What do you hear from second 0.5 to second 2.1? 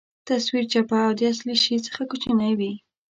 چپه او د اصلي شي څخه